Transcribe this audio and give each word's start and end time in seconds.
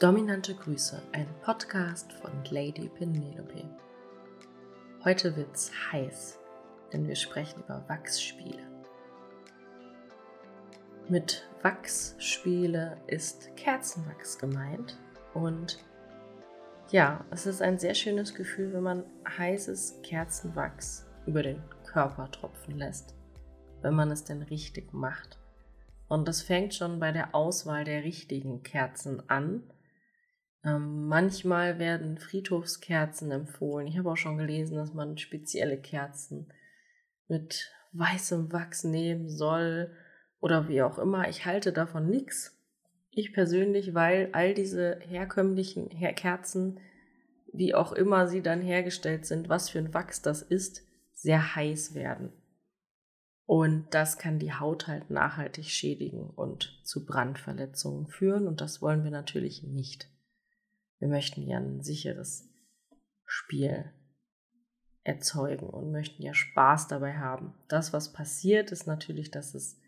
Dominante 0.00 0.54
Grüße, 0.54 1.02
ein 1.10 1.26
Podcast 1.42 2.12
von 2.12 2.30
Lady 2.50 2.88
Penelope. 2.88 3.64
Heute 5.02 5.34
wird's 5.34 5.72
heiß, 5.90 6.38
denn 6.92 7.08
wir 7.08 7.16
sprechen 7.16 7.64
über 7.64 7.84
Wachsspiele. 7.88 8.62
Mit 11.08 11.48
Wachsspiele 11.62 12.96
ist 13.08 13.50
Kerzenwachs 13.56 14.38
gemeint 14.38 14.96
und 15.34 15.84
ja, 16.92 17.24
es 17.32 17.46
ist 17.46 17.60
ein 17.60 17.80
sehr 17.80 17.96
schönes 17.96 18.36
Gefühl, 18.36 18.72
wenn 18.74 18.84
man 18.84 19.04
heißes 19.36 19.98
Kerzenwachs 20.04 21.08
über 21.26 21.42
den 21.42 21.60
Körper 21.84 22.30
tropfen 22.30 22.78
lässt, 22.78 23.16
wenn 23.82 23.94
man 23.94 24.12
es 24.12 24.22
denn 24.22 24.42
richtig 24.42 24.94
macht. 24.94 25.40
Und 26.06 26.28
das 26.28 26.40
fängt 26.40 26.72
schon 26.72 27.00
bei 27.00 27.10
der 27.10 27.34
Auswahl 27.34 27.82
der 27.82 28.04
richtigen 28.04 28.62
Kerzen 28.62 29.28
an 29.28 29.64
ähm, 30.64 31.06
manchmal 31.06 31.78
werden 31.78 32.18
Friedhofskerzen 32.18 33.30
empfohlen. 33.30 33.86
Ich 33.86 33.98
habe 33.98 34.10
auch 34.10 34.16
schon 34.16 34.38
gelesen, 34.38 34.76
dass 34.76 34.92
man 34.92 35.18
spezielle 35.18 35.78
Kerzen 35.78 36.52
mit 37.28 37.70
weißem 37.92 38.52
Wachs 38.52 38.84
nehmen 38.84 39.28
soll 39.28 39.92
oder 40.40 40.68
wie 40.68 40.82
auch 40.82 40.98
immer. 40.98 41.28
Ich 41.28 41.46
halte 41.46 41.72
davon 41.72 42.08
nichts. 42.08 42.56
Ich 43.10 43.32
persönlich, 43.32 43.94
weil 43.94 44.28
all 44.32 44.54
diese 44.54 44.98
herkömmlichen 45.00 45.90
Her 45.90 46.12
Kerzen, 46.12 46.80
wie 47.52 47.74
auch 47.74 47.92
immer 47.92 48.28
sie 48.28 48.42
dann 48.42 48.60
hergestellt 48.60 49.26
sind, 49.26 49.48
was 49.48 49.70
für 49.70 49.78
ein 49.78 49.94
Wachs 49.94 50.22
das 50.22 50.42
ist, 50.42 50.82
sehr 51.14 51.56
heiß 51.56 51.94
werden. 51.94 52.32
Und 53.46 53.86
das 53.94 54.18
kann 54.18 54.38
die 54.38 54.52
Haut 54.52 54.86
halt 54.86 55.10
nachhaltig 55.10 55.64
schädigen 55.64 56.28
und 56.28 56.80
zu 56.84 57.06
Brandverletzungen 57.06 58.06
führen. 58.06 58.46
Und 58.46 58.60
das 58.60 58.82
wollen 58.82 59.04
wir 59.04 59.10
natürlich 59.10 59.62
nicht. 59.62 60.08
Wir 60.98 61.08
möchten 61.08 61.46
ja 61.46 61.58
ein 61.58 61.82
sicheres 61.82 62.48
Spiel 63.24 63.92
erzeugen 65.04 65.68
und 65.68 65.90
möchten 65.90 66.22
ja 66.22 66.34
Spaß 66.34 66.88
dabei 66.88 67.16
haben. 67.16 67.54
Das, 67.68 67.92
was 67.92 68.12
passiert, 68.12 68.72
ist 68.72 68.86
natürlich, 68.86 69.30
dass 69.30 69.54
es 69.54 69.80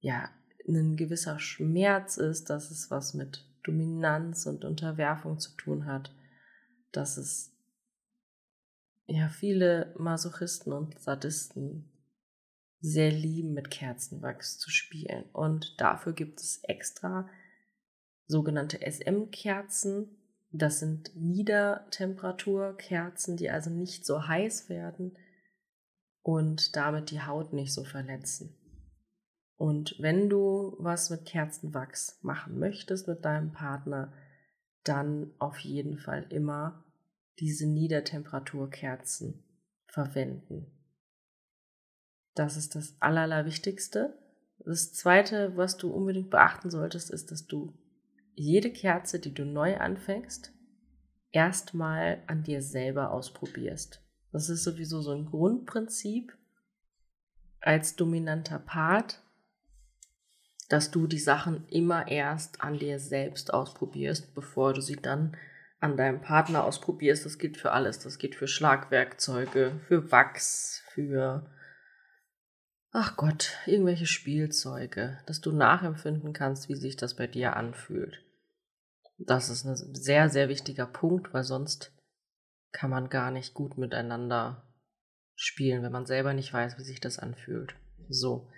ja 0.00 0.30
ein 0.68 0.96
gewisser 0.96 1.38
Schmerz 1.38 2.16
ist, 2.16 2.50
dass 2.50 2.70
es 2.70 2.90
was 2.90 3.14
mit 3.14 3.44
Dominanz 3.64 4.46
und 4.46 4.64
Unterwerfung 4.64 5.38
zu 5.38 5.56
tun 5.56 5.86
hat, 5.86 6.14
dass 6.92 7.16
es 7.16 7.52
ja 9.06 9.28
viele 9.28 9.94
Masochisten 9.98 10.72
und 10.72 10.98
Sadisten 10.98 11.90
sehr 12.80 13.10
lieben, 13.10 13.54
mit 13.54 13.70
Kerzenwachs 13.70 14.58
zu 14.58 14.70
spielen. 14.70 15.24
Und 15.32 15.80
dafür 15.80 16.12
gibt 16.12 16.40
es 16.40 16.62
extra 16.64 17.28
sogenannte 18.26 18.80
SM-Kerzen. 18.80 20.16
Das 20.50 20.78
sind 20.78 21.14
Niedertemperaturkerzen, 21.16 23.36
die 23.36 23.50
also 23.50 23.70
nicht 23.70 24.06
so 24.06 24.26
heiß 24.26 24.68
werden 24.68 25.16
und 26.22 26.76
damit 26.76 27.10
die 27.10 27.22
Haut 27.22 27.52
nicht 27.52 27.72
so 27.72 27.84
verletzen. 27.84 28.56
Und 29.56 29.96
wenn 29.98 30.28
du 30.28 30.76
was 30.78 31.10
mit 31.10 31.26
Kerzenwachs 31.26 32.18
machen 32.22 32.58
möchtest 32.58 33.08
mit 33.08 33.24
deinem 33.24 33.52
Partner, 33.52 34.12
dann 34.84 35.32
auf 35.38 35.58
jeden 35.58 35.98
Fall 35.98 36.26
immer 36.30 36.84
diese 37.38 37.66
Niedertemperaturkerzen 37.66 39.42
verwenden. 39.86 40.70
Das 42.34 42.56
ist 42.56 42.74
das 42.74 42.96
Allerwichtigste. 43.00 44.18
Das 44.58 44.92
Zweite, 44.92 45.56
was 45.56 45.76
du 45.76 45.90
unbedingt 45.90 46.30
beachten 46.30 46.70
solltest, 46.70 47.10
ist, 47.10 47.30
dass 47.30 47.46
du 47.46 47.74
jede 48.34 48.70
Kerze, 48.70 49.18
die 49.18 49.32
du 49.32 49.44
neu 49.44 49.76
anfängst, 49.76 50.52
erstmal 51.32 52.22
an 52.26 52.42
dir 52.42 52.62
selber 52.62 53.10
ausprobierst. 53.10 54.00
Das 54.32 54.48
ist 54.48 54.64
sowieso 54.64 55.00
so 55.00 55.12
ein 55.12 55.26
Grundprinzip 55.26 56.36
als 57.60 57.96
dominanter 57.96 58.58
Part, 58.58 59.20
dass 60.68 60.90
du 60.90 61.06
die 61.06 61.18
Sachen 61.18 61.66
immer 61.68 62.08
erst 62.08 62.60
an 62.60 62.78
dir 62.78 62.98
selbst 62.98 63.52
ausprobierst, 63.52 64.34
bevor 64.34 64.72
du 64.72 64.80
sie 64.80 64.96
dann 64.96 65.36
an 65.80 65.96
deinem 65.96 66.20
Partner 66.20 66.64
ausprobierst. 66.64 67.24
Das 67.24 67.38
gilt 67.38 67.56
für 67.56 67.72
alles. 67.72 67.98
Das 67.98 68.18
geht 68.18 68.34
für 68.34 68.48
Schlagwerkzeuge, 68.48 69.80
für 69.86 70.10
Wachs, 70.10 70.82
für, 70.88 71.48
ach 72.90 73.16
Gott, 73.16 73.58
irgendwelche 73.66 74.06
Spielzeuge, 74.06 75.18
dass 75.26 75.40
du 75.40 75.52
nachempfinden 75.52 76.32
kannst, 76.32 76.68
wie 76.68 76.76
sich 76.76 76.96
das 76.96 77.14
bei 77.14 77.26
dir 77.26 77.56
anfühlt. 77.56 78.23
Das 79.18 79.48
ist 79.48 79.64
ein 79.64 79.94
sehr, 79.94 80.28
sehr 80.28 80.48
wichtiger 80.48 80.86
Punkt, 80.86 81.32
weil 81.32 81.44
sonst 81.44 81.92
kann 82.72 82.90
man 82.90 83.08
gar 83.08 83.30
nicht 83.30 83.54
gut 83.54 83.78
miteinander 83.78 84.64
spielen, 85.36 85.82
wenn 85.82 85.92
man 85.92 86.06
selber 86.06 86.34
nicht 86.34 86.52
weiß, 86.52 86.78
wie 86.78 86.84
sich 86.84 87.00
das 87.00 87.18
anfühlt. 87.18 87.74
So. 88.08 88.50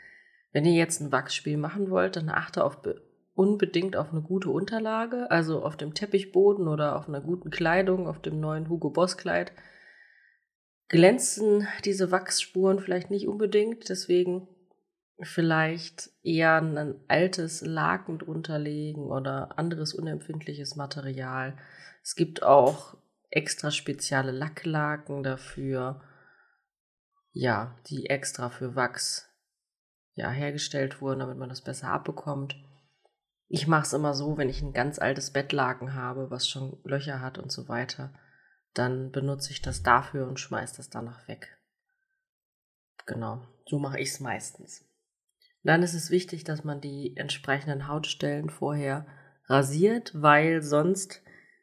Wenn 0.52 0.64
ihr 0.64 0.74
jetzt 0.74 1.00
ein 1.00 1.12
Wachsspiel 1.12 1.58
machen 1.58 1.90
wollt, 1.90 2.16
dann 2.16 2.30
achte 2.30 2.64
auf 2.64 2.78
unbedingt 3.34 3.96
auf 3.96 4.12
eine 4.12 4.22
gute 4.22 4.50
Unterlage, 4.50 5.30
also 5.30 5.62
auf 5.62 5.76
dem 5.76 5.92
Teppichboden 5.92 6.66
oder 6.68 6.96
auf 6.96 7.08
einer 7.08 7.20
guten 7.20 7.50
Kleidung, 7.50 8.08
auf 8.08 8.20
dem 8.20 8.40
neuen 8.40 8.70
Hugo 8.70 8.90
Boss 8.90 9.18
Kleid. 9.18 9.52
Glänzen 10.88 11.66
diese 11.84 12.10
Wachsspuren 12.10 12.78
vielleicht 12.78 13.10
nicht 13.10 13.28
unbedingt, 13.28 13.88
deswegen 13.90 14.48
vielleicht 15.20 16.10
eher 16.22 16.56
ein 16.56 16.94
altes 17.08 17.62
Laken 17.62 18.18
drunter 18.18 18.58
legen 18.58 19.06
oder 19.06 19.58
anderes 19.58 19.94
unempfindliches 19.94 20.76
Material. 20.76 21.56
Es 22.02 22.14
gibt 22.14 22.42
auch 22.42 22.96
extra 23.30 23.70
spezielle 23.70 24.32
Lacklaken 24.32 25.22
dafür, 25.22 26.02
ja, 27.32 27.76
die 27.88 28.08
extra 28.08 28.50
für 28.50 28.76
Wachs 28.76 29.28
ja, 30.14 30.30
hergestellt 30.30 31.00
wurden, 31.00 31.20
damit 31.20 31.36
man 31.36 31.48
das 31.48 31.60
besser 31.60 31.88
abbekommt. 31.88 32.56
Ich 33.48 33.66
mache 33.66 33.82
es 33.82 33.92
immer 33.92 34.14
so, 34.14 34.38
wenn 34.38 34.48
ich 34.48 34.62
ein 34.62 34.72
ganz 34.72 34.98
altes 34.98 35.30
Bettlaken 35.32 35.94
habe, 35.94 36.30
was 36.30 36.48
schon 36.48 36.80
Löcher 36.84 37.20
hat 37.20 37.38
und 37.38 37.52
so 37.52 37.68
weiter, 37.68 38.12
dann 38.74 39.12
benutze 39.12 39.52
ich 39.52 39.62
das 39.62 39.82
dafür 39.82 40.26
und 40.26 40.40
schmeiße 40.40 40.76
das 40.78 40.90
danach 40.90 41.28
weg. 41.28 41.58
Genau, 43.04 43.46
so 43.66 43.78
mache 43.78 44.00
ich 44.00 44.08
es 44.08 44.20
meistens. 44.20 44.84
Dann 45.66 45.82
ist 45.82 45.94
es 45.94 46.12
wichtig, 46.12 46.44
dass 46.44 46.62
man 46.62 46.80
die 46.80 47.16
entsprechenden 47.16 47.88
Hautstellen 47.88 48.50
vorher 48.50 49.04
rasiert, 49.46 50.12
weil 50.14 50.62
sonst 50.62 51.22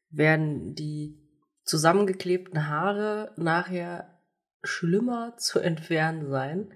werden 0.09 0.75
die 0.75 1.18
zusammengeklebten 1.64 2.68
Haare 2.68 3.31
nachher 3.38 4.19
schlimmer 4.62 5.38
zu 5.38 5.59
entfernen 5.59 6.30
sein 6.30 6.74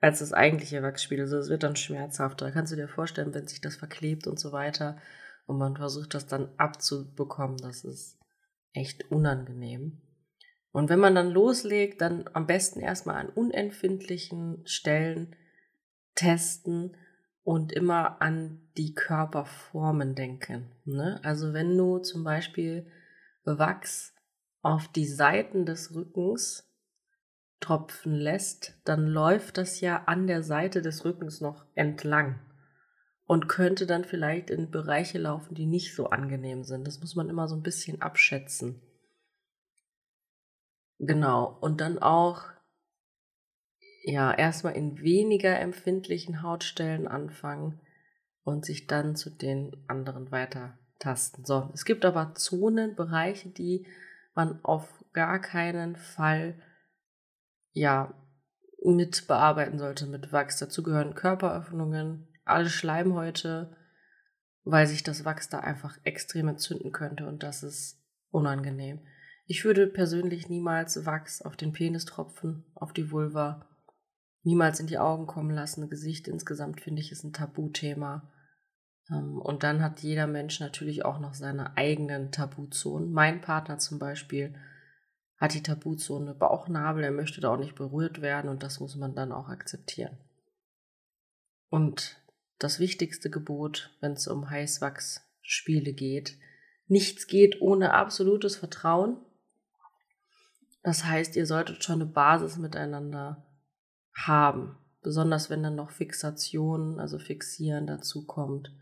als 0.00 0.20
das 0.20 0.32
eigentliche 0.32 0.82
Wachsspiel. 0.82 1.20
Also 1.20 1.36
es 1.36 1.50
wird 1.50 1.64
dann 1.64 1.76
schmerzhafter. 1.76 2.50
Kannst 2.50 2.72
du 2.72 2.76
dir 2.76 2.88
vorstellen, 2.88 3.34
wenn 3.34 3.46
sich 3.46 3.60
das 3.60 3.76
verklebt 3.76 4.26
und 4.26 4.40
so 4.40 4.50
weiter 4.50 4.96
und 5.46 5.58
man 5.58 5.76
versucht 5.76 6.14
das 6.14 6.26
dann 6.26 6.48
abzubekommen, 6.56 7.58
das 7.58 7.84
ist 7.84 8.18
echt 8.72 9.10
unangenehm. 9.10 10.00
Und 10.72 10.88
wenn 10.88 10.98
man 10.98 11.14
dann 11.14 11.30
loslegt, 11.30 12.00
dann 12.00 12.24
am 12.32 12.46
besten 12.46 12.80
erstmal 12.80 13.16
an 13.16 13.28
unempfindlichen 13.28 14.62
Stellen 14.64 15.36
testen 16.20 16.94
und 17.44 17.72
immer 17.72 18.20
an 18.20 18.60
die 18.76 18.94
Körperformen 18.94 20.14
denken. 20.14 20.70
Ne? 20.84 21.18
Also 21.22 21.54
wenn 21.54 21.76
du 21.76 21.98
zum 21.98 22.24
Beispiel 22.24 22.86
Wachs 23.44 24.14
auf 24.60 24.86
die 24.88 25.06
Seiten 25.06 25.64
des 25.64 25.94
Rückens 25.94 26.70
tropfen 27.60 28.14
lässt, 28.14 28.74
dann 28.84 29.06
läuft 29.06 29.56
das 29.56 29.80
ja 29.80 30.04
an 30.04 30.26
der 30.26 30.42
Seite 30.42 30.82
des 30.82 31.06
Rückens 31.06 31.40
noch 31.40 31.64
entlang 31.74 32.38
und 33.24 33.48
könnte 33.48 33.86
dann 33.86 34.04
vielleicht 34.04 34.50
in 34.50 34.70
Bereiche 34.70 35.18
laufen, 35.18 35.54
die 35.54 35.66
nicht 35.66 35.94
so 35.94 36.10
angenehm 36.10 36.64
sind. 36.64 36.86
Das 36.86 37.00
muss 37.00 37.16
man 37.16 37.30
immer 37.30 37.48
so 37.48 37.56
ein 37.56 37.62
bisschen 37.62 38.02
abschätzen. 38.02 38.82
Genau. 40.98 41.56
Und 41.60 41.80
dann 41.80 41.98
auch 41.98 42.42
ja, 44.10 44.32
erstmal 44.32 44.74
in 44.74 45.00
weniger 45.00 45.58
empfindlichen 45.58 46.42
Hautstellen 46.42 47.06
anfangen 47.06 47.80
und 48.42 48.64
sich 48.64 48.86
dann 48.86 49.14
zu 49.14 49.30
den 49.30 49.84
anderen 49.86 50.32
weiter 50.32 50.78
tasten. 50.98 51.44
So, 51.44 51.70
es 51.72 51.84
gibt 51.84 52.04
aber 52.04 52.34
Zonen, 52.34 52.96
Bereiche, 52.96 53.50
die 53.50 53.86
man 54.34 54.62
auf 54.64 55.04
gar 55.12 55.40
keinen 55.40 55.96
Fall 55.96 56.60
ja 57.72 58.14
mit 58.82 59.26
bearbeiten 59.28 59.78
sollte 59.78 60.06
mit 60.06 60.32
Wachs. 60.32 60.58
Dazu 60.58 60.82
gehören 60.82 61.14
Körperöffnungen, 61.14 62.28
alle 62.44 62.68
Schleimhäute, 62.68 63.76
weil 64.64 64.86
sich 64.86 65.02
das 65.02 65.24
Wachs 65.24 65.48
da 65.48 65.60
einfach 65.60 65.98
extrem 66.02 66.48
entzünden 66.48 66.90
könnte 66.90 67.26
und 67.28 67.42
das 67.42 67.62
ist 67.62 68.02
unangenehm. 68.30 69.06
Ich 69.46 69.64
würde 69.64 69.86
persönlich 69.86 70.48
niemals 70.48 71.06
Wachs 71.06 71.42
auf 71.42 71.56
den 71.56 71.72
Penis 71.72 72.04
tropfen, 72.04 72.64
auf 72.74 72.92
die 72.92 73.10
Vulva 73.10 73.66
niemals 74.42 74.80
in 74.80 74.86
die 74.86 74.98
Augen 74.98 75.26
kommen 75.26 75.50
lassen. 75.50 75.90
Gesicht 75.90 76.28
insgesamt 76.28 76.80
finde 76.80 77.00
ich 77.00 77.12
ist 77.12 77.24
ein 77.24 77.32
Tabuthema. 77.32 78.30
Ähm, 79.10 79.38
und 79.38 79.62
dann 79.62 79.82
hat 79.82 80.00
jeder 80.00 80.26
Mensch 80.26 80.60
natürlich 80.60 81.04
auch 81.04 81.18
noch 81.18 81.34
seine 81.34 81.76
eigenen 81.76 82.32
Tabuzonen. 82.32 83.12
Mein 83.12 83.40
Partner 83.40 83.78
zum 83.78 83.98
Beispiel 83.98 84.54
hat 85.36 85.54
die 85.54 85.62
Tabuzone 85.62 86.34
Bauchnabel, 86.34 87.02
er 87.02 87.12
möchte 87.12 87.40
da 87.40 87.50
auch 87.54 87.58
nicht 87.58 87.74
berührt 87.74 88.20
werden 88.20 88.50
und 88.50 88.62
das 88.62 88.78
muss 88.78 88.96
man 88.96 89.14
dann 89.14 89.32
auch 89.32 89.48
akzeptieren. 89.48 90.18
Und 91.70 92.20
das 92.58 92.78
wichtigste 92.78 93.30
Gebot, 93.30 93.96
wenn 94.00 94.12
es 94.12 94.28
um 94.28 94.50
Heißwachsspiele 94.50 95.94
geht, 95.94 96.36
nichts 96.88 97.26
geht 97.26 97.62
ohne 97.62 97.94
absolutes 97.94 98.56
Vertrauen. 98.56 99.16
Das 100.82 101.04
heißt, 101.04 101.36
ihr 101.36 101.46
solltet 101.46 101.84
schon 101.84 102.02
eine 102.02 102.10
Basis 102.10 102.58
miteinander 102.58 103.46
haben, 104.26 104.76
besonders 105.02 105.50
wenn 105.50 105.62
dann 105.62 105.76
noch 105.76 105.90
Fixation, 105.90 107.00
also 107.00 107.18
Fixieren 107.18 107.86
dazu 107.86 108.26
kommt, 108.26 108.72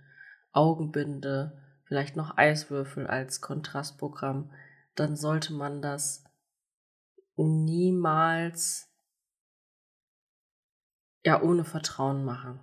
Augenbinde, 0.52 1.62
vielleicht 1.84 2.16
noch 2.16 2.36
Eiswürfel 2.36 3.06
als 3.06 3.40
Kontrastprogramm, 3.40 4.52
dann 4.94 5.16
sollte 5.16 5.52
man 5.52 5.80
das 5.80 6.24
niemals 7.36 8.88
ja 11.24 11.40
ohne 11.40 11.64
Vertrauen 11.64 12.24
machen. 12.24 12.60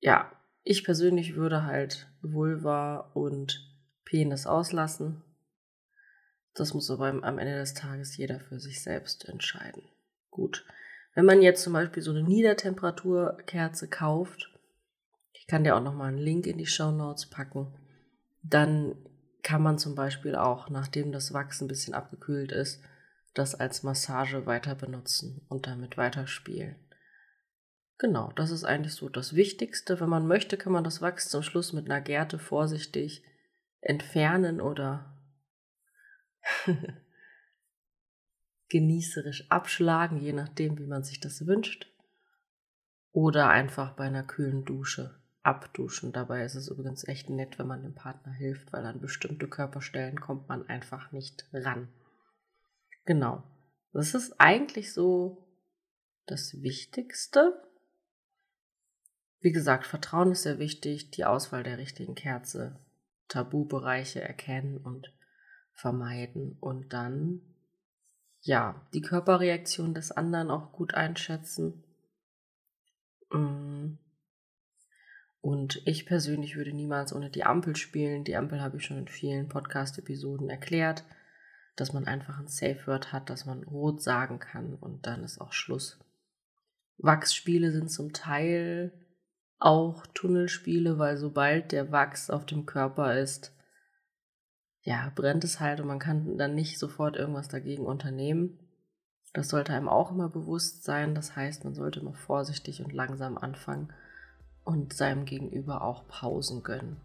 Ja, 0.00 0.30
ich 0.62 0.84
persönlich 0.84 1.36
würde 1.36 1.64
halt 1.64 2.08
Vulva 2.22 3.10
und 3.14 3.76
Penis 4.04 4.46
auslassen. 4.46 5.22
Das 6.56 6.72
muss 6.72 6.90
aber 6.90 7.06
am 7.06 7.38
Ende 7.38 7.58
des 7.58 7.74
Tages 7.74 8.16
jeder 8.16 8.40
für 8.40 8.58
sich 8.58 8.82
selbst 8.82 9.28
entscheiden. 9.28 9.82
Gut. 10.30 10.64
Wenn 11.14 11.26
man 11.26 11.42
jetzt 11.42 11.62
zum 11.62 11.74
Beispiel 11.74 12.02
so 12.02 12.10
eine 12.10 12.22
Niedertemperaturkerze 12.22 13.88
kauft, 13.88 14.50
ich 15.32 15.46
kann 15.46 15.64
dir 15.64 15.76
auch 15.76 15.82
nochmal 15.82 16.08
einen 16.08 16.18
Link 16.18 16.46
in 16.46 16.58
die 16.58 16.66
Show 16.66 16.90
Notes 16.90 17.26
packen, 17.26 17.74
dann 18.42 18.96
kann 19.42 19.62
man 19.62 19.78
zum 19.78 19.94
Beispiel 19.94 20.34
auch, 20.34 20.70
nachdem 20.70 21.12
das 21.12 21.32
Wachs 21.32 21.60
ein 21.60 21.68
bisschen 21.68 21.94
abgekühlt 21.94 22.52
ist, 22.52 22.82
das 23.34 23.54
als 23.54 23.82
Massage 23.82 24.46
weiter 24.46 24.74
benutzen 24.74 25.42
und 25.48 25.66
damit 25.66 25.96
weiterspielen. 25.96 26.76
Genau, 27.98 28.32
das 28.34 28.50
ist 28.50 28.64
eigentlich 28.64 28.94
so 28.94 29.08
das 29.08 29.34
Wichtigste. 29.34 30.00
Wenn 30.00 30.08
man 30.08 30.26
möchte, 30.26 30.56
kann 30.56 30.72
man 30.72 30.84
das 30.84 31.00
Wachs 31.00 31.28
zum 31.28 31.42
Schluss 31.42 31.72
mit 31.72 31.86
einer 31.86 32.00
Gerte 32.00 32.38
vorsichtig 32.38 33.22
entfernen 33.80 34.60
oder 34.60 35.15
genießerisch 38.68 39.50
abschlagen, 39.50 40.18
je 40.18 40.32
nachdem, 40.32 40.78
wie 40.78 40.86
man 40.86 41.04
sich 41.04 41.20
das 41.20 41.46
wünscht. 41.46 41.92
Oder 43.12 43.48
einfach 43.48 43.94
bei 43.94 44.04
einer 44.04 44.24
kühlen 44.24 44.64
Dusche 44.64 45.20
abduschen. 45.42 46.12
Dabei 46.12 46.44
ist 46.44 46.56
es 46.56 46.68
übrigens 46.68 47.06
echt 47.06 47.30
nett, 47.30 47.58
wenn 47.58 47.68
man 47.68 47.82
dem 47.82 47.94
Partner 47.94 48.32
hilft, 48.32 48.72
weil 48.72 48.84
an 48.84 49.00
bestimmte 49.00 49.48
Körperstellen 49.48 50.20
kommt 50.20 50.48
man 50.48 50.68
einfach 50.68 51.12
nicht 51.12 51.48
ran. 51.52 51.88
Genau. 53.04 53.44
Das 53.92 54.14
ist 54.14 54.38
eigentlich 54.40 54.92
so 54.92 55.46
das 56.26 56.60
Wichtigste. 56.60 57.62
Wie 59.40 59.52
gesagt, 59.52 59.86
Vertrauen 59.86 60.32
ist 60.32 60.42
sehr 60.42 60.58
wichtig, 60.58 61.12
die 61.12 61.24
Auswahl 61.24 61.62
der 61.62 61.78
richtigen 61.78 62.16
Kerze, 62.16 62.80
Tabubereiche 63.28 64.20
erkennen 64.20 64.76
und 64.76 65.15
vermeiden 65.76 66.56
und 66.58 66.92
dann 66.92 67.40
ja, 68.46 68.80
die 68.94 69.00
Körperreaktion 69.00 69.92
des 69.92 70.12
anderen 70.12 70.50
auch 70.50 70.72
gut 70.72 70.94
einschätzen. 70.94 71.82
Mm. 73.30 73.94
Und 75.40 75.82
ich 75.84 76.06
persönlich 76.06 76.56
würde 76.56 76.72
niemals 76.72 77.12
ohne 77.12 77.30
die 77.30 77.44
Ampel 77.44 77.76
spielen. 77.76 78.24
Die 78.24 78.36
Ampel 78.36 78.60
habe 78.60 78.76
ich 78.76 78.84
schon 78.84 78.98
in 78.98 79.08
vielen 79.08 79.48
Podcast-Episoden 79.48 80.48
erklärt, 80.48 81.04
dass 81.74 81.92
man 81.92 82.06
einfach 82.06 82.38
ein 82.38 82.48
Safe 82.48 82.86
Word 82.86 83.12
hat, 83.12 83.30
dass 83.30 83.46
man 83.46 83.64
rot 83.64 84.00
sagen 84.00 84.38
kann 84.38 84.74
und 84.74 85.06
dann 85.06 85.24
ist 85.24 85.40
auch 85.40 85.52
Schluss. 85.52 85.98
Wachsspiele 86.98 87.72
sind 87.72 87.90
zum 87.90 88.12
Teil 88.12 88.92
auch 89.58 90.06
Tunnelspiele, 90.14 90.98
weil 90.98 91.16
sobald 91.16 91.72
der 91.72 91.90
Wachs 91.90 92.30
auf 92.30 92.46
dem 92.46 92.64
Körper 92.64 93.18
ist, 93.18 93.55
ja, 94.86 95.10
brennt 95.16 95.42
es 95.42 95.58
halt 95.58 95.80
und 95.80 95.88
man 95.88 95.98
kann 95.98 96.38
dann 96.38 96.54
nicht 96.54 96.78
sofort 96.78 97.16
irgendwas 97.16 97.48
dagegen 97.48 97.84
unternehmen. 97.84 98.56
Das 99.32 99.48
sollte 99.48 99.72
einem 99.72 99.88
auch 99.88 100.12
immer 100.12 100.28
bewusst 100.28 100.84
sein. 100.84 101.16
Das 101.16 101.34
heißt, 101.34 101.64
man 101.64 101.74
sollte 101.74 101.98
immer 101.98 102.14
vorsichtig 102.14 102.84
und 102.84 102.92
langsam 102.92 103.36
anfangen 103.36 103.92
und 104.62 104.92
seinem 104.92 105.24
Gegenüber 105.24 105.82
auch 105.82 106.06
Pausen 106.06 106.62
gönnen. 106.62 106.98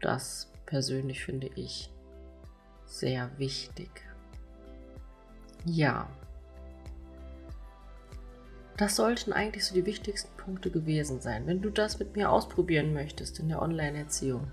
Das 0.00 0.50
persönlich 0.66 1.24
finde 1.24 1.48
ich 1.54 1.92
sehr 2.86 3.30
wichtig. 3.38 3.90
Ja. 5.64 6.10
Das 8.76 8.96
sollten 8.96 9.32
eigentlich 9.32 9.64
so 9.64 9.76
die 9.76 9.86
wichtigsten 9.86 10.36
Punkte 10.36 10.72
gewesen 10.72 11.20
sein. 11.20 11.46
Wenn 11.46 11.62
du 11.62 11.70
das 11.70 12.00
mit 12.00 12.16
mir 12.16 12.32
ausprobieren 12.32 12.94
möchtest 12.94 13.38
in 13.38 13.48
der 13.48 13.62
Online-Erziehung, 13.62 14.50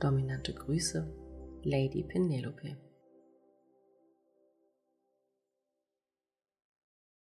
Dominante 0.00 0.52
Grüße, 0.54 1.06
Lady 1.62 2.02
Penelope. 2.02 2.76